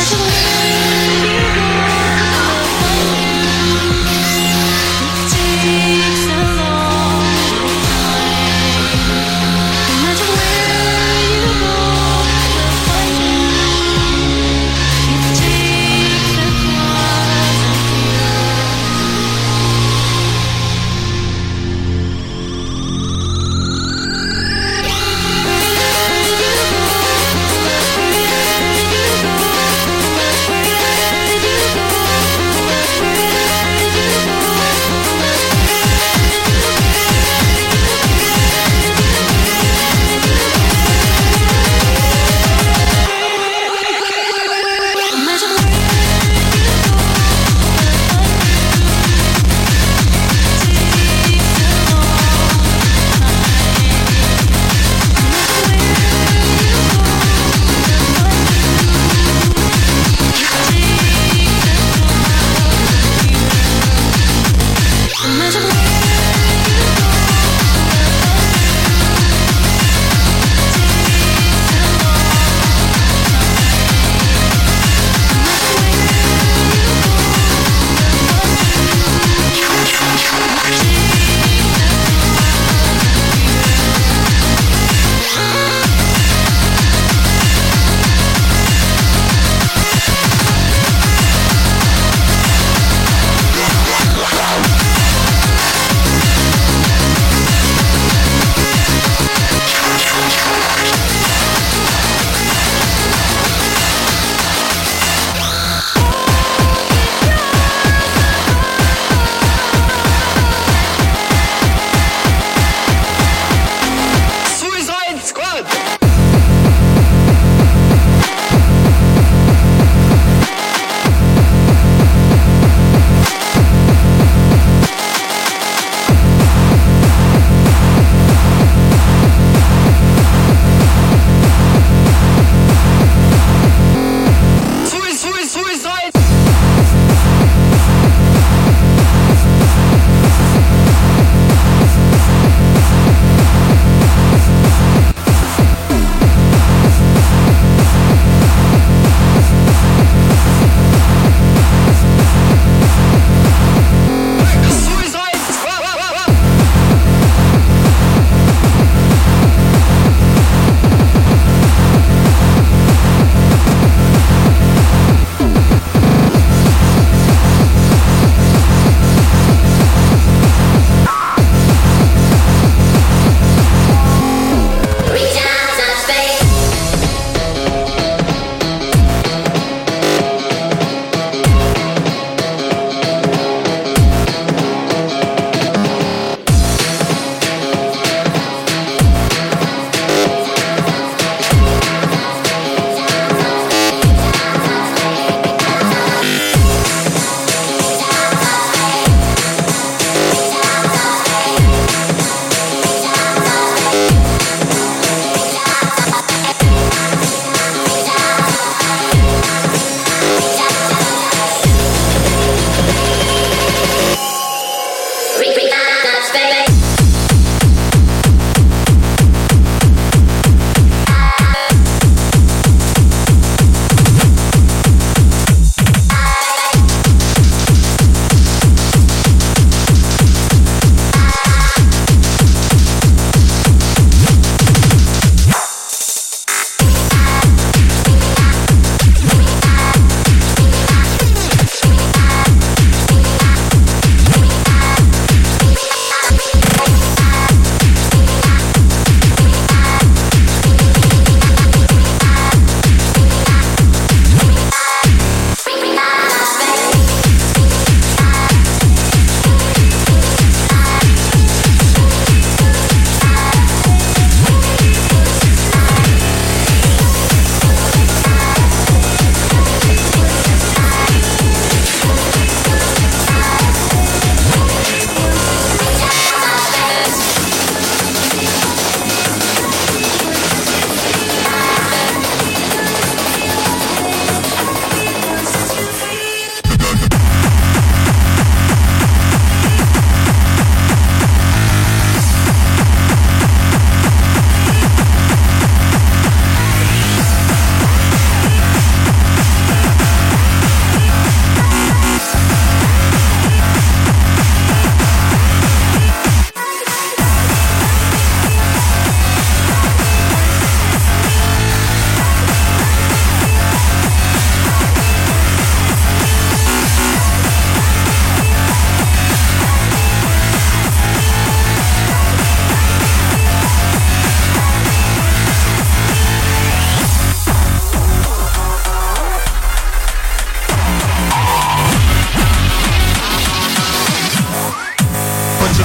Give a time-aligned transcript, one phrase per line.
[0.00, 0.49] There's a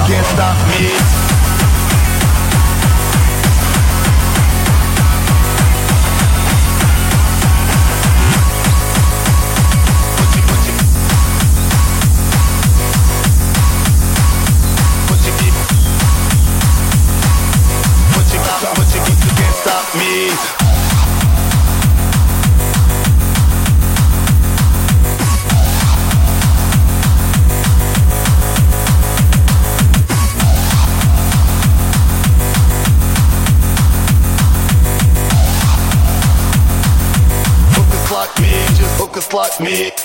[0.06, 1.35] can't stop me.
[39.36, 39.95] Like me.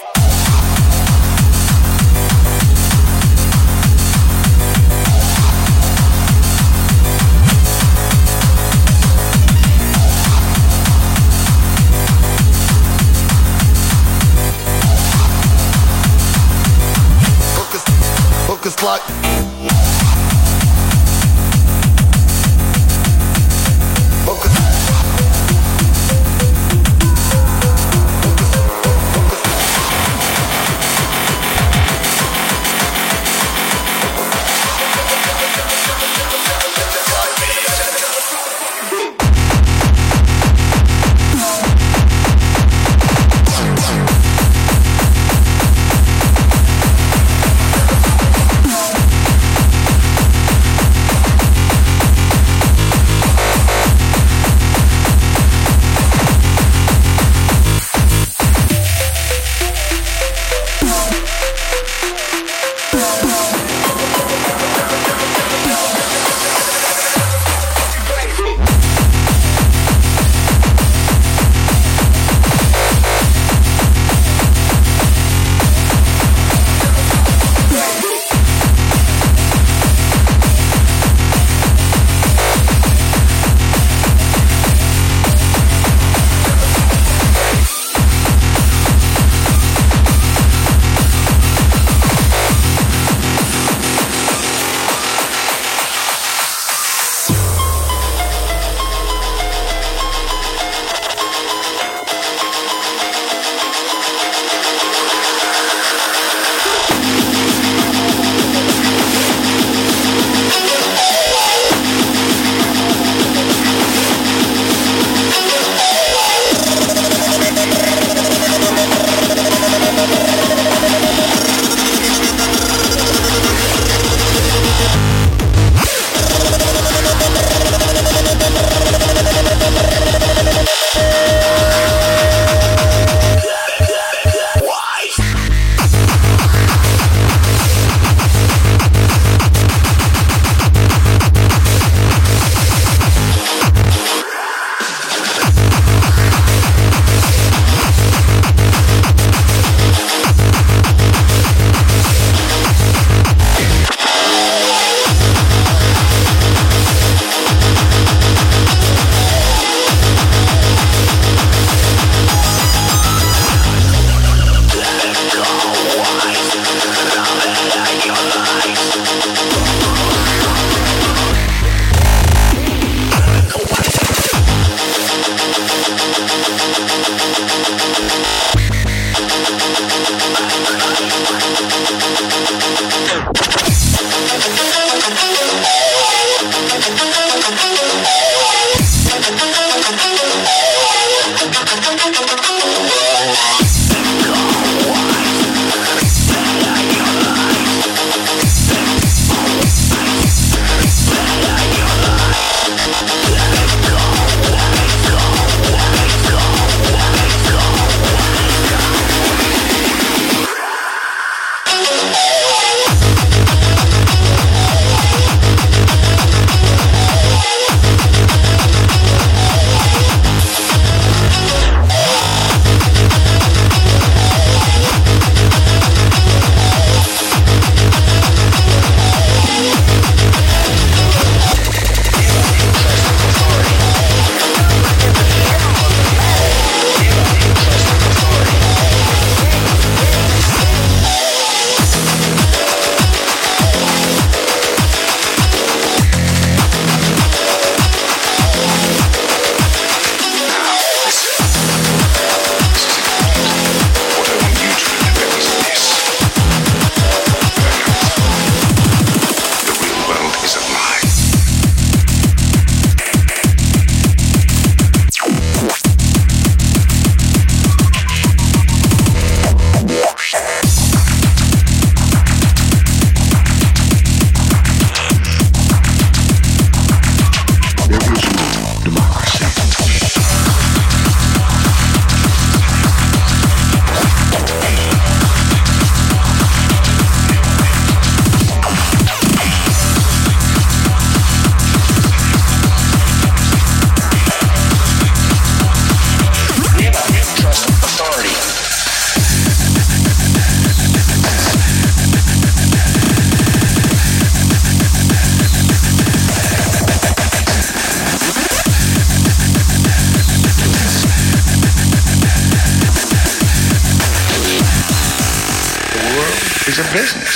[316.93, 317.30] Business.